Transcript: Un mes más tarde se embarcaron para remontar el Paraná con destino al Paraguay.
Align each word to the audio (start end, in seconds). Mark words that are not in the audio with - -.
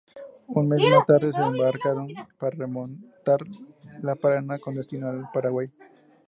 Un 0.47 0.65
mes 0.67 0.81
más 0.89 1.05
tarde 1.05 1.31
se 1.31 1.39
embarcaron 1.39 2.07
para 2.39 2.55
remontar 2.57 3.41
el 3.45 4.17
Paraná 4.17 4.57
con 4.57 4.73
destino 4.73 5.07
al 5.09 5.29
Paraguay. 5.31 5.71